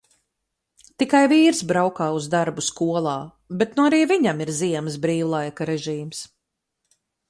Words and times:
Tikai 1.03 1.19
vīrs 1.33 1.59
braukā 1.73 2.07
uz 2.21 2.31
darbu 2.37 2.65
skolā, 2.69 3.15
bet 3.63 3.79
nu 3.79 3.89
arī 3.93 4.03
viņam 4.15 4.45
ir 4.49 4.57
ziemas 4.65 5.01
brīvlaika 5.09 5.73
režīms. 5.75 6.29